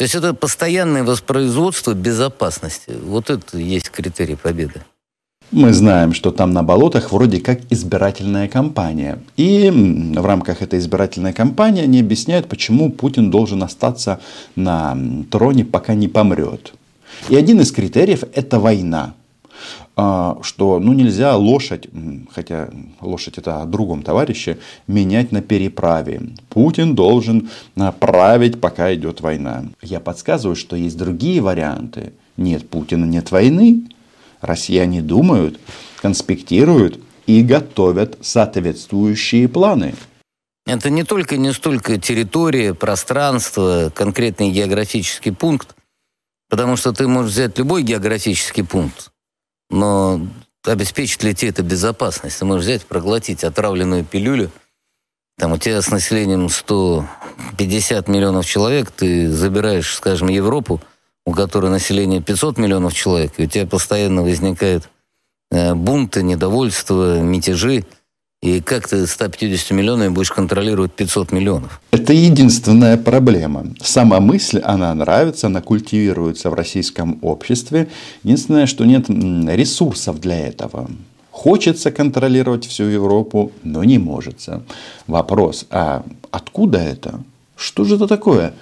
То 0.01 0.05
есть 0.05 0.15
это 0.15 0.33
постоянное 0.33 1.05
воспроизводство 1.05 1.93
безопасности. 1.93 2.95
Вот 3.05 3.29
это 3.29 3.59
есть 3.59 3.91
критерий 3.91 4.35
победы. 4.35 4.81
Мы 5.51 5.75
знаем, 5.75 6.15
что 6.15 6.31
там 6.31 6.55
на 6.55 6.63
болотах 6.63 7.13
вроде 7.13 7.39
как 7.39 7.61
избирательная 7.69 8.49
кампания. 8.49 9.19
И 9.37 9.71
в 9.71 10.25
рамках 10.25 10.63
этой 10.63 10.79
избирательной 10.79 11.35
кампании 11.35 11.83
они 11.83 12.01
объясняют, 12.01 12.49
почему 12.49 12.91
Путин 12.91 13.31
должен 13.31 13.63
остаться 13.63 14.21
на 14.57 14.97
троне, 15.31 15.67
пока 15.67 15.93
не 15.93 16.09
помрет. 16.09 16.73
И 17.29 17.37
один 17.37 17.61
из 17.61 17.71
критериев– 17.71 18.25
это 18.35 18.59
война. 18.59 19.13
А, 20.03 20.39
что 20.41 20.81
ну, 20.81 20.95
нельзя 20.95 21.37
лошадь, 21.37 21.89
хотя 22.33 22.71
лошадь 23.03 23.37
это 23.37 23.61
о 23.61 23.67
другом 23.67 24.03
товарище, 24.03 24.57
менять 24.87 25.31
на 25.31 25.43
переправе. 25.43 26.23
Путин 26.49 26.95
должен 26.95 27.51
править, 27.99 28.63
пока 28.63 28.95
идет 28.95 29.21
война. 29.21 29.65
Я 29.83 30.01
подсказываю, 30.01 30.57
что 30.57 30.75
есть 30.75 30.97
другие 30.97 31.43
варианты. 31.43 32.15
Нет 32.39 32.67
Путина, 32.71 33.05
нет 33.05 33.31
войны. 33.31 33.91
Россияне 34.41 35.03
думают, 35.03 35.61
конспектируют 36.01 36.99
и 37.27 37.43
готовят 37.43 38.17
соответствующие 38.23 39.49
планы. 39.49 39.95
Это 40.67 40.89
не 40.89 41.05
только 41.05 41.37
не 41.37 41.53
столько 41.53 41.99
территория, 41.99 42.73
пространство, 42.73 43.93
конкретный 43.95 44.51
географический 44.51 45.33
пункт, 45.33 45.77
потому 46.49 46.77
что 46.77 46.93
ты 46.93 47.07
можешь 47.07 47.33
взять 47.33 47.59
любой 47.59 47.83
географический 47.83 48.65
пункт, 48.65 49.10
но 49.71 50.21
обеспечит 50.65 51.23
ли 51.23 51.35
тебе 51.35 51.51
это 51.51 51.63
безопасность? 51.63 52.39
Ты 52.39 52.45
можешь 52.45 52.65
взять, 52.65 52.85
проглотить 52.85 53.45
отравленную 53.45 54.05
пилюлю, 54.05 54.51
там 55.39 55.53
у 55.53 55.59
тебя 55.59 55.81
с 55.81 55.91
населением 55.91 56.51
150 56.51 58.09
миллионов 58.09 58.45
человек, 58.45 58.91
ты 58.91 59.31
забираешь, 59.31 59.95
скажем, 59.95 60.29
Европу, 60.29 60.83
у 61.25 61.33
которой 61.33 61.71
население 61.71 62.21
500 62.21 62.59
миллионов 62.59 62.93
человек, 62.93 63.33
и 63.39 63.45
у 63.45 63.47
тебя 63.47 63.67
постоянно 63.67 64.23
возникают 64.23 64.91
э, 65.51 65.75
бунты, 65.75 66.23
недовольство, 66.23 67.21
мятежи– 67.21 67.87
и 68.43 68.63
как 68.63 68.89
ты 68.89 69.07
150 69.07 69.71
миллионами 69.73 70.09
будешь 70.09 70.31
контролировать 70.31 70.93
500 70.93 71.33
миллионов? 71.33 71.81
Это 71.91 72.15
единственная 72.15 72.97
проблема. 72.97 73.67
Сама 73.83 74.19
мысль, 74.19 74.61
она 74.61 74.95
нравится, 74.95 75.49
она 75.49 75.61
культивируется 75.61 76.49
в 76.49 76.55
российском 76.55 77.19
обществе. 77.21 77.89
Единственное, 78.25 78.65
что 78.65 78.87
нет 78.87 79.11
ресурсов 79.11 80.21
для 80.21 80.39
этого. 80.49 80.91
Хочется 81.31 81.91
контролировать 81.91 82.67
всю 82.67 82.85
Европу, 82.85 83.53
но 83.63 83.85
не 83.85 83.99
может. 83.99 84.49
Вопрос, 85.07 85.67
а 85.71 86.03
откуда 86.31 86.79
это? 86.79 87.21
Что 87.57 87.85
же 87.85 87.97
это 87.97 88.07
такое? 88.07 88.55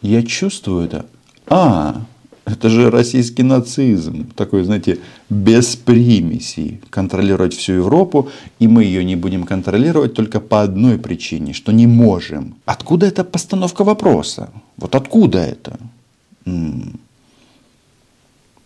Я 0.00 0.22
чувствую 0.22 0.86
это. 0.86 1.04
А, 1.48 2.00
это 2.48 2.68
же 2.70 2.90
российский 2.90 3.42
нацизм, 3.42 4.26
такой, 4.34 4.64
знаете, 4.64 4.98
без 5.28 5.76
примесей. 5.76 6.80
Контролировать 6.90 7.54
всю 7.54 7.74
Европу, 7.74 8.28
и 8.58 8.68
мы 8.68 8.84
ее 8.84 9.04
не 9.04 9.16
будем 9.16 9.44
контролировать 9.44 10.14
только 10.14 10.40
по 10.40 10.62
одной 10.62 10.98
причине, 10.98 11.52
что 11.52 11.72
не 11.72 11.86
можем. 11.86 12.54
Откуда 12.64 13.06
эта 13.06 13.24
постановка 13.24 13.84
вопроса? 13.84 14.50
Вот 14.76 14.94
откуда 14.94 15.38
это? 15.38 15.78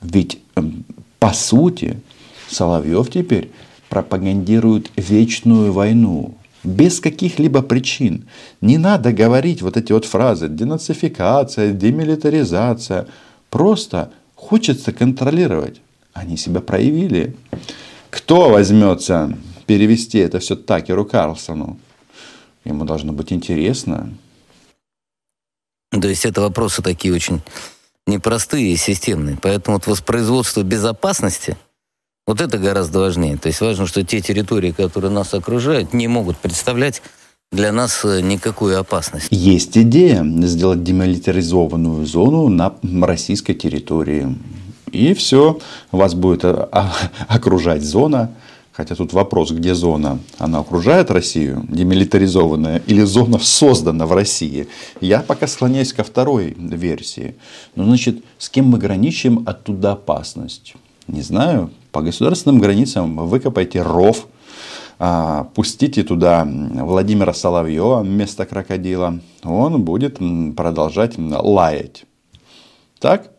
Ведь, 0.03 0.39
эм, 0.55 0.85
по 1.19 1.33
сути, 1.33 2.01
Соловьев 2.49 3.11
теперь 3.11 3.51
пропагандирует 3.89 4.91
вечную 4.97 5.73
войну, 5.73 6.35
без 6.65 7.01
каких-либо 7.01 7.63
причин. 7.63 8.25
Не 8.61 8.79
надо 8.79 9.13
говорить 9.13 9.63
вот 9.63 9.77
эти 9.77 9.93
вот 9.93 10.05
фразы 10.05 10.49
денацификация, 10.49 11.73
демилитаризация– 11.73 13.07
Просто 13.53 14.11
хочется 14.35 14.95
контролировать. 14.95 15.83
Они 16.15 16.39
себя 16.39 16.63
проявили. 16.63 17.37
Кто 18.09 18.49
возьмется 18.49 19.37
перевести 19.67 20.19
это 20.19 20.39
все 20.39 20.57
Такеру 20.57 21.05
Карлсону? 21.05 21.79
Ему 22.65 22.87
должно 22.87 23.13
быть 23.13 23.31
интересно. 23.31 24.11
То 25.91 26.09
есть 26.09 26.25
это 26.25 26.41
вопросы 26.41 26.81
такие 26.81 27.13
очень 27.13 27.43
непростые 28.07 28.73
и 28.73 28.77
системные. 28.77 29.37
Поэтому 29.41 29.77
вот 29.77 29.87
воспроизводство 29.87 30.63
безопасности, 30.63 31.59
вот 32.27 32.41
это 32.41 32.57
гораздо 32.57 33.01
важнее. 33.01 33.37
То 33.37 33.49
есть 33.49 33.61
важно, 33.61 33.87
что 33.87 34.03
те 34.03 34.23
территории, 34.23 34.73
которые 34.73 35.11
нас 35.11 35.35
окружают, 35.35 35.93
не 35.93 36.09
могут 36.09 36.39
представлять 36.39 37.03
для 37.53 37.71
нас 37.71 38.05
э, 38.05 38.21
никакую 38.23 38.81
опасность. 38.81 39.29
Есть 39.31 39.77
идея 39.77 40.25
сделать 40.43 40.83
демилитаризованную 40.83 42.05
зону 42.07 42.49
на 42.49 42.75
российской 43.07 43.53
территории. 43.53 44.37
И 44.91 45.15
все, 45.15 45.59
вас 45.93 46.15
будет 46.15 46.45
э, 46.45 46.67
окружать 47.29 47.83
зона. 47.83 48.31
Хотя 48.73 48.95
тут 48.95 49.13
вопрос, 49.13 49.51
где 49.51 49.75
зона? 49.75 50.19
Она 50.39 50.61
окружает 50.61 51.11
Россию, 51.11 51.67
демилитаризованная, 51.69 52.83
или 52.87 53.03
зона 53.03 53.39
создана 53.39 54.07
в 54.07 54.13
России? 54.15 54.67
Я 55.03 55.21
пока 55.21 55.47
склоняюсь 55.47 55.93
ко 55.93 56.05
второй 56.05 56.57
версии. 56.59 57.35
Ну, 57.77 57.85
значит, 57.85 58.25
с 58.39 58.49
кем 58.49 58.69
мы 58.69 58.79
граничим, 58.79 59.43
оттуда 59.45 59.93
опасность? 59.93 60.75
Не 61.07 61.21
знаю. 61.21 61.71
По 61.91 62.01
государственным 62.01 62.61
границам 62.61 63.29
выкопайте 63.29 63.83
ров– 63.83 64.27
а, 64.37 64.41
пустите 65.55 66.05
туда 66.05 66.47
Владимира 66.47 67.35
Соловьева 67.35 68.03
вместо 68.03 68.47
крокодила, 68.47 69.19
он 69.43 69.83
будет 69.83 70.19
продолжать 70.57 71.19
лаять. 71.19 72.05
Так? 73.01 73.31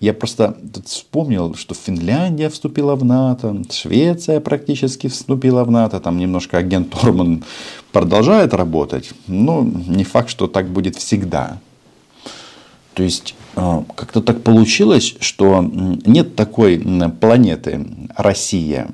Я 0.00 0.14
просто 0.14 0.56
вспомнил, 0.84 1.54
что 1.54 1.74
Финляндия 1.74 2.50
вступила 2.50 2.94
в 2.94 3.04
НАТО, 3.04 3.64
Швеция 3.68 4.38
практически 4.38 5.08
вступила 5.08 5.64
в 5.64 5.72
НАТО, 5.72 5.98
там 5.98 6.18
немножко 6.18 6.58
агент 6.58 6.94
Орман 7.02 7.42
продолжает 7.90 8.54
работать, 8.54 9.10
но 9.26 9.62
не 9.62 10.04
факт, 10.04 10.30
что 10.30 10.46
так 10.46 10.68
будет 10.68 10.94
всегда. 10.94 11.58
То 12.94 13.02
есть 13.02 13.34
а, 13.56 13.82
как-то 13.96 14.20
так 14.20 14.42
получилось, 14.42 15.16
что 15.18 15.62
нет 15.62 16.36
такой 16.36 16.78
планеты 17.20 17.84
Россия, 18.16 18.88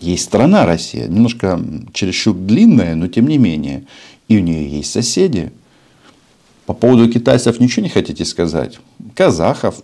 есть 0.00 0.24
страна 0.24 0.66
Россия, 0.66 1.06
немножко 1.06 1.60
чересчур 1.92 2.34
длинная, 2.34 2.94
но 2.94 3.08
тем 3.08 3.26
не 3.26 3.38
менее. 3.38 3.84
И 4.28 4.36
у 4.38 4.40
нее 4.40 4.68
есть 4.68 4.90
соседи. 4.90 5.52
По 6.66 6.72
поводу 6.72 7.10
китайцев 7.10 7.60
ничего 7.60 7.82
не 7.82 7.90
хотите 7.90 8.24
сказать? 8.24 8.78
Казахов. 9.14 9.82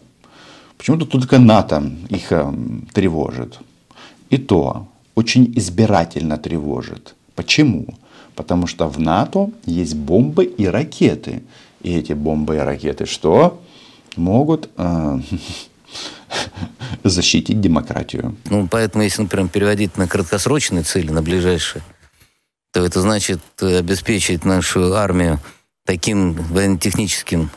Почему-то 0.79 1.05
только 1.05 1.39
НАТО 1.39 1.93
их 2.09 2.33
э, 2.33 2.53
тревожит. 2.95 3.59
И 4.31 4.39
то 4.39 4.89
очень 5.15 5.53
избирательно 5.57 6.39
тревожит. 6.39 7.15
Почему? 7.35 7.87
Потому 8.35 8.67
что 8.67 8.89
в 8.89 8.99
НАТО 8.99 9.51
есть 9.67 9.95
бомбы 9.95 10.45
и 10.45 10.65
ракеты. 10.67 11.43
И 11.83 11.93
эти 11.93 12.15
бомбы 12.15 12.57
и 12.57 12.61
ракеты 12.61 13.05
что? 13.05 13.61
Могут 14.17 14.71
э, 14.77 15.21
защитить 17.11 17.61
демократию. 17.61 18.37
Ну, 18.47 18.69
поэтому, 18.69 19.05
если, 19.05 19.23
например, 19.23 19.49
переводить 19.49 19.97
на 19.97 20.09
краткосрочные 20.09 20.83
цели, 20.83 21.11
на 21.11 21.23
ближайшие, 21.23 21.83
то 22.73 22.85
это 22.85 23.01
значит 23.01 23.41
э, 23.61 23.79
обеспечить 23.79 24.45
нашу 24.45 24.95
армию 24.95 25.41
таким 25.85 26.35
военно-техническим 26.35 27.51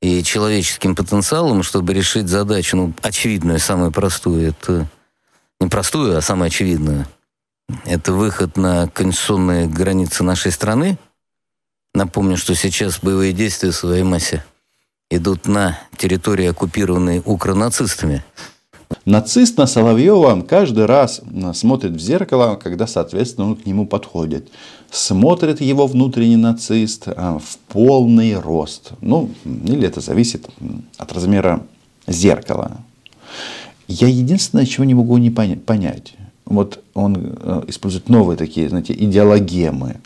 и 0.00 0.22
человеческим 0.22 0.94
потенциалом, 0.94 1.62
чтобы 1.62 1.94
решить 1.94 2.28
задачу, 2.28 2.76
ну, 2.76 2.94
очевидную, 3.02 3.58
самую 3.58 3.90
простую. 3.90 4.48
Это 4.48 4.88
не 5.60 5.68
простую, 5.68 6.16
а 6.16 6.20
самую 6.20 6.48
очевидную. 6.48 7.06
Это 7.84 8.12
выход 8.12 8.56
на 8.56 8.88
конституционные 8.88 9.66
границы 9.66 10.22
нашей 10.22 10.52
страны. 10.52 10.98
Напомню, 11.94 12.36
что 12.36 12.54
сейчас 12.54 12.98
боевые 13.00 13.32
действия 13.32 13.70
в 13.70 13.76
своей 13.76 14.02
массе 14.02 14.44
идут 15.10 15.46
на 15.46 15.78
территории, 15.96 16.46
оккупированной 16.46 17.22
укронацистами. 17.24 18.24
Нацист 19.04 19.58
на 19.58 19.66
Соловьева 19.66 20.40
каждый 20.42 20.86
раз 20.86 21.20
смотрит 21.52 21.92
в 21.92 21.98
зеркало, 21.98 22.56
когда, 22.56 22.86
соответственно, 22.86 23.48
он 23.48 23.56
к 23.56 23.66
нему 23.66 23.86
подходит. 23.86 24.48
Смотрит 24.90 25.60
его 25.60 25.86
внутренний 25.86 26.36
нацист 26.36 27.08
а, 27.08 27.38
в 27.38 27.58
полный 27.68 28.38
рост. 28.38 28.92
Ну, 29.00 29.30
или 29.44 29.86
это 29.86 30.00
зависит 30.00 30.48
от 30.96 31.12
размера 31.12 31.62
зеркала. 32.06 32.78
Я 33.88 34.08
единственное, 34.08 34.66
чего 34.66 34.84
не 34.84 34.94
могу 34.94 35.18
не 35.18 35.30
понять. 35.30 36.14
Вот 36.46 36.82
он 36.94 37.36
э, 37.40 37.64
использует 37.68 38.08
новые 38.08 38.36
такие, 38.36 38.68
знаете, 38.68 38.94
идеологемы. 38.94 39.96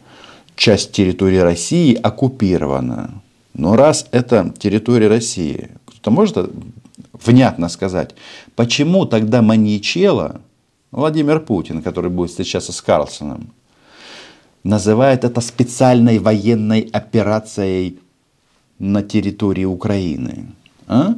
Часть 0.57 0.93
территории 0.93 1.39
России 1.39 1.95
оккупирована. 1.95 3.23
Но 3.55 3.77
раз 3.77 4.07
это 4.13 4.53
территория 4.59 5.09
России, 5.09 5.71
кто-то 5.85 6.11
может 6.11 6.51
внятно 7.25 7.69
сказать, 7.69 8.15
почему 8.57 9.07
тогда 9.07 9.43
маньячело 9.43 10.41
Владимир 10.91 11.41
Путин, 11.41 11.83
который 11.83 12.11
будет 12.11 12.31
встречаться 12.31 12.73
с 12.73 12.81
Карлсоном, 12.81 13.53
называет 14.65 15.25
это 15.25 15.41
специальной 15.41 16.19
военной 16.19 16.89
операцией 16.93 17.99
на 18.79 19.03
территории 19.03 19.65
Украины. 19.65 20.47
А? 20.87 21.15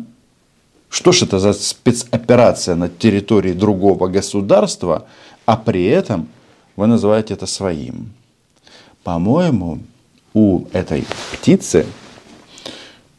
Что 0.89 1.13
ж 1.13 1.23
это 1.23 1.39
за 1.39 1.53
спецоперация 1.53 2.75
на 2.75 2.89
территории 2.89 3.53
другого 3.53 4.09
государства, 4.09 5.07
а 5.47 5.57
при 5.57 5.85
этом 5.85 6.29
вы 6.77 6.87
называете 6.87 7.35
это 7.35 7.47
своим? 7.47 8.13
По-моему, 9.05 9.79
у 10.35 10.65
этой 10.73 11.05
птицы 11.33 11.87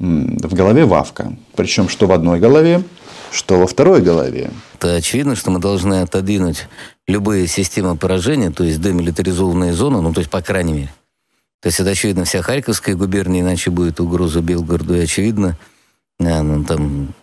в 0.01 0.53
голове 0.55 0.85
Вавка. 0.85 1.33
Причем 1.55 1.87
что 1.87 2.07
в 2.07 2.11
одной 2.11 2.39
голове, 2.39 2.83
что 3.31 3.59
во 3.59 3.67
второй 3.67 4.01
голове. 4.01 4.49
Это 4.73 4.95
очевидно, 4.95 5.35
что 5.35 5.51
мы 5.51 5.59
должны 5.59 6.01
отодвинуть 6.01 6.67
любые 7.07 7.47
системы 7.47 7.95
поражения, 7.95 8.49
то 8.49 8.63
есть 8.63 8.81
демилитаризованные 8.81 9.73
зоны, 9.73 10.01
ну, 10.01 10.11
то 10.11 10.19
есть, 10.19 10.31
по 10.31 10.41
крайней 10.41 10.73
мере. 10.73 10.93
То 11.61 11.67
есть, 11.67 11.79
это 11.79 11.91
очевидно 11.91 12.25
вся 12.25 12.41
Харьковская 12.41 12.95
губерния, 12.95 13.41
иначе 13.41 13.69
будет 13.69 13.99
угроза 13.99 14.41
Белгороду, 14.41 14.95
и 14.95 15.01
очевидно, 15.01 15.55
э, 16.19 16.41
ну, 16.41 16.63
там, 16.63 17.13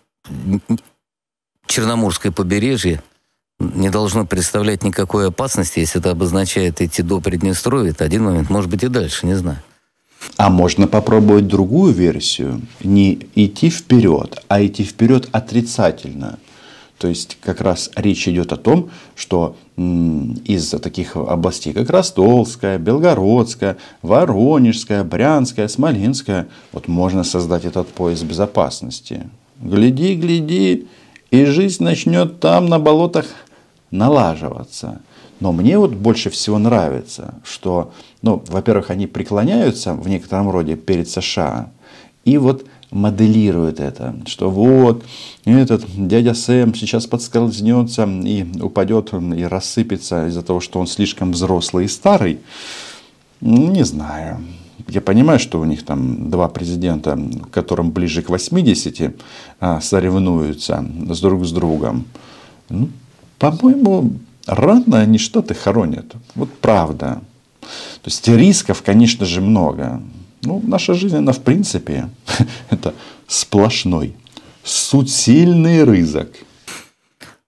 Черноморское 1.67 2.31
побережье 2.31 3.03
не 3.59 3.91
должно 3.91 4.25
представлять 4.25 4.85
никакой 4.85 5.29
опасности, 5.29 5.81
если 5.81 6.01
это 6.01 6.13
обозначает 6.13 6.81
идти 6.81 7.03
до 7.03 7.21
Приднестровья, 7.21 7.91
это 7.91 8.05
один 8.05 8.23
момент, 8.23 8.51
может 8.51 8.71
быть 8.71 8.85
и 8.85 8.89
дальше, 8.89 9.27
не 9.27 9.35
знаю. 9.35 9.59
А 10.37 10.51
можно 10.51 10.87
попробовать 10.87 11.47
другую 11.47 11.93
версию. 11.93 12.63
Не 12.83 13.19
идти 13.35 13.71
вперед, 13.71 14.43
а 14.49 14.65
идти 14.65 14.85
вперед 14.85 15.29
отрицательно. 15.33 16.39
То 16.99 17.07
есть 17.07 17.39
как 17.41 17.61
раз 17.61 17.91
речь 17.95 18.27
идет 18.27 18.53
о 18.53 18.57
том, 18.57 18.91
что 19.15 19.57
из 19.77 20.71
таких 20.71 21.17
областей, 21.17 21.73
как 21.73 21.91
Ростовская, 21.91 22.79
Белгородская, 22.79 23.77
Воронежская, 24.03 25.05
Брянская, 25.05 25.69
Смоленская, 25.69 26.49
вот 26.73 26.89
можно 26.89 27.23
создать 27.23 27.65
этот 27.65 27.87
пояс 27.89 28.23
безопасности. 28.23 29.31
Гляди, 29.61 30.17
гляди, 30.17 30.89
и 31.31 31.45
жизнь 31.45 31.85
начнет 31.85 32.41
там 32.41 32.67
на 32.67 32.81
болотах 32.81 33.27
налаживаться. 33.93 35.01
Но 35.41 35.53
мне 35.53 35.79
вот 35.79 35.95
больше 35.95 36.31
всего 36.31 36.59
нравится, 36.59 37.35
что, 37.45 37.93
ну, 38.23 38.43
во-первых, 38.49 38.91
они 38.91 39.07
преклоняются 39.07 39.95
в 39.95 40.09
некотором 40.09 40.51
роде 40.51 40.77
перед 40.77 41.09
США, 41.09 41.71
и 42.25 42.39
вот 42.39 42.67
моделируют 42.91 43.81
это, 43.81 44.17
что 44.27 44.51
вот 44.51 45.05
этот 45.45 45.85
дядя 46.09 46.35
Сэм 46.35 46.75
сейчас 46.75 47.07
подскользнется 47.07 48.05
и 48.05 48.47
упадет 48.61 49.13
и 49.13 49.43
рассыпется 49.45 50.27
из-за 50.29 50.43
того, 50.43 50.61
что 50.61 50.81
он 50.81 50.87
слишком 50.87 51.33
взрослый 51.33 51.85
и 51.85 51.89
старый. 51.89 52.41
Не 53.41 53.85
знаю. 53.85 54.39
Я 54.89 55.01
понимаю, 55.01 55.39
что 55.39 55.61
у 55.61 55.65
них 55.65 55.85
там 55.85 56.31
два 56.31 56.49
президента, 56.49 57.19
которым 57.51 57.91
ближе 57.91 58.23
к 58.23 58.31
80, 58.31 59.15
а, 59.61 59.81
соревнуются 59.81 60.85
с 61.11 61.21
друг 61.21 61.45
с 61.45 61.53
другом. 61.53 62.07
Ну, 62.71 62.89
по-моему, 63.39 64.13
рано 64.49 65.01
они 65.01 65.19
что-то 65.19 65.55
хоронят. 65.55 66.15
Вот 66.35 66.53
правда. 66.59 67.21
То 67.61 68.07
есть 68.07 68.27
рисков, 68.27 68.83
конечно 68.83 69.27
же, 69.27 69.41
много. 69.41 70.03
Ну, 70.43 70.63
наша 70.67 70.95
жизнь, 70.95 71.17
она 71.17 71.33
в 71.33 71.41
принципе, 71.41 72.09
это 72.71 72.95
сплошной, 73.27 74.17
сильный 74.65 75.85
рызок. 75.85 76.29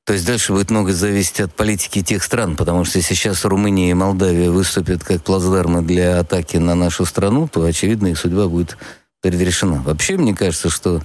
То 0.04 0.14
есть 0.14 0.26
дальше 0.26 0.52
будет 0.52 0.70
много 0.70 0.92
зависеть 0.92 1.40
от 1.40 1.54
политики 1.54 2.02
тех 2.02 2.22
стран, 2.24 2.56
потому 2.56 2.84
что 2.84 3.00
сейчас 3.00 3.44
Румыния 3.44 3.90
и 3.90 3.94
Молдавия 3.94 4.50
выступят 4.50 5.04
как 5.04 5.22
плацдармы 5.22 5.82
для 5.82 6.18
атаки 6.18 6.56
на 6.56 6.74
нашу 6.74 7.04
страну, 7.04 7.48
то, 7.48 7.62
очевидно, 7.62 8.08
их 8.08 8.18
судьба 8.18 8.48
будет 8.48 8.76
предрешена. 9.20 9.82
Вообще, 9.82 10.16
мне 10.16 10.34
кажется, 10.34 10.68
что 10.68 11.00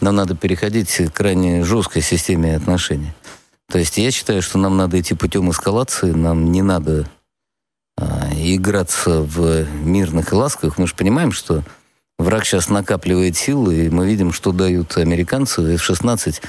нам 0.00 0.14
надо 0.14 0.36
переходить 0.36 0.94
к 0.94 1.12
крайне 1.12 1.64
жесткой 1.64 2.02
системе 2.02 2.54
отношений. 2.54 3.12
То 3.70 3.78
есть 3.78 3.96
я 3.98 4.10
считаю, 4.10 4.42
что 4.42 4.58
нам 4.58 4.76
надо 4.76 5.00
идти 5.00 5.14
путем 5.14 5.50
эскалации, 5.50 6.12
нам 6.12 6.52
не 6.52 6.62
надо 6.62 7.08
а, 7.96 8.30
играться 8.34 9.20
в 9.20 9.64
мирных 9.82 10.32
и 10.32 10.34
ласковых. 10.34 10.78
Мы 10.78 10.86
же 10.86 10.94
понимаем, 10.94 11.32
что 11.32 11.62
враг 12.18 12.44
сейчас 12.44 12.68
накапливает 12.68 13.36
силы, 13.36 13.86
и 13.86 13.90
мы 13.90 14.06
видим, 14.06 14.32
что 14.32 14.52
дают 14.52 14.96
американцы. 14.96 15.74
F-16 15.74 16.40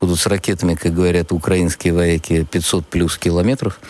будут 0.00 0.18
с 0.18 0.26
ракетами, 0.26 0.74
как 0.74 0.94
говорят 0.94 1.32
украинские 1.32 1.92
вояки, 1.92 2.44
500 2.44 2.86
плюс 2.86 3.18
километров. 3.18 3.80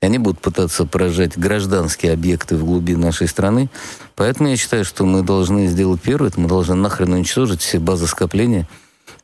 И 0.00 0.06
они 0.06 0.18
будут 0.18 0.40
пытаться 0.40 0.86
поражать 0.86 1.36
гражданские 1.36 2.12
объекты 2.12 2.56
в 2.56 2.64
глуби 2.64 2.94
нашей 2.94 3.26
страны. 3.26 3.68
Поэтому 4.14 4.48
я 4.48 4.56
считаю, 4.56 4.84
что 4.84 5.04
мы 5.04 5.22
должны 5.22 5.66
сделать 5.66 6.00
первое. 6.00 6.30
Это 6.30 6.40
мы 6.40 6.48
должны 6.48 6.76
нахрен 6.76 7.12
уничтожить 7.12 7.60
все 7.60 7.80
базы 7.80 8.06
скопления 8.06 8.68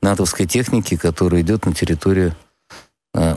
натовской 0.02 0.46
техники, 0.46 0.96
которая 0.96 1.42
идет 1.42 1.64
на 1.64 1.74
территорию 1.74 2.34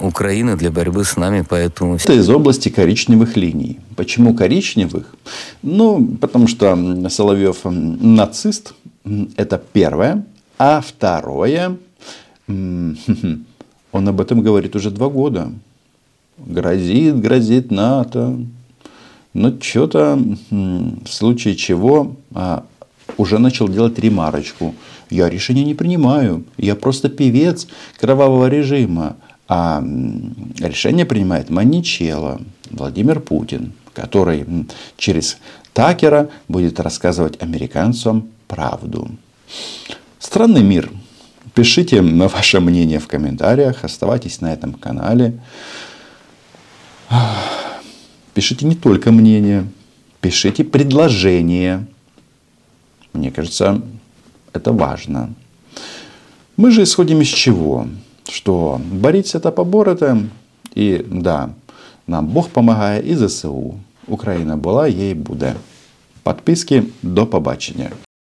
Украины 0.01 0.55
для 0.57 0.71
борьбы 0.71 1.03
с 1.03 1.17
нами, 1.17 1.45
поэтому... 1.47 1.95
Это 1.95 2.13
из 2.13 2.29
области 2.29 2.69
коричневых 2.69 3.37
линий. 3.37 3.79
Почему 3.95 4.33
коричневых? 4.33 5.15
Ну, 5.61 6.17
потому 6.19 6.47
что 6.47 6.75
Соловьев 7.09 7.59
нацист, 7.63 8.73
это 9.35 9.61
первое. 9.73 10.25
А 10.57 10.81
второе, 10.81 11.77
он 12.47 12.97
об 13.91 14.21
этом 14.21 14.41
говорит 14.41 14.75
уже 14.75 14.89
два 14.89 15.09
года. 15.09 15.51
Грозит, 16.37 17.19
грозит 17.19 17.71
НАТО. 17.71 18.39
Но 19.33 19.53
что-то, 19.61 20.19
в 20.49 21.07
случае 21.07 21.55
чего, 21.55 22.15
а, 22.33 22.65
уже 23.17 23.37
начал 23.37 23.67
делать 23.67 23.99
ремарочку. 23.99 24.73
Я 25.09 25.29
решение 25.29 25.63
не 25.63 25.75
принимаю. 25.75 26.43
Я 26.57 26.75
просто 26.75 27.09
певец 27.09 27.67
кровавого 27.99 28.47
режима. 28.47 29.15
А 29.47 29.81
решение 30.59 31.05
принимает 31.05 31.49
Маничело, 31.49 32.41
Владимир 32.69 33.19
Путин, 33.21 33.73
который 33.93 34.45
через 34.97 35.37
Такера 35.73 36.29
будет 36.47 36.79
рассказывать 36.79 37.41
американцам 37.41 38.29
правду. 38.47 39.09
Странный 40.19 40.63
мир. 40.63 40.91
Пишите 41.53 42.01
ваше 42.01 42.59
мнение 42.59 42.99
в 42.99 43.07
комментариях, 43.07 43.83
оставайтесь 43.83 44.41
на 44.41 44.53
этом 44.53 44.73
канале. 44.73 45.39
Пишите 48.33 48.65
не 48.65 48.75
только 48.75 49.11
мнение, 49.11 49.65
пишите 50.19 50.63
предложения. 50.63 51.87
Мне 53.13 53.31
кажется, 53.31 53.81
это 54.53 54.73
важно. 54.73 55.33
Мы 56.57 56.71
же 56.71 56.83
исходим 56.83 57.21
из 57.21 57.29
чего? 57.29 57.87
что 58.26 58.80
боріться 58.92 59.38
та 59.40 59.50
поборете. 59.50 60.16
І 60.74 60.98
да, 60.98 61.48
нам 62.06 62.26
Бог 62.26 62.44
допомагає 62.44 63.02
і 63.12 63.16
ЗСУ. 63.16 63.74
Україна 64.08 64.56
була, 64.56 64.88
є 64.88 65.10
і 65.10 65.14
буде. 65.14 65.54
Подписки, 66.22 66.82
до 67.02 67.26
побачення. 67.26 67.90